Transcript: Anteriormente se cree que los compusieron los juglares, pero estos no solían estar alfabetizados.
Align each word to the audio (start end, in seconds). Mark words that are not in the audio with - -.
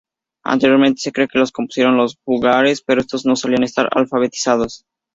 Anteriormente 0.43 0.99
se 0.99 1.11
cree 1.11 1.27
que 1.27 1.37
los 1.37 1.51
compusieron 1.51 1.95
los 1.95 2.17
juglares, 2.25 2.81
pero 2.81 3.01
estos 3.01 3.23
no 3.23 3.35
solían 3.35 3.61
estar 3.61 3.87
alfabetizados. 3.91 4.83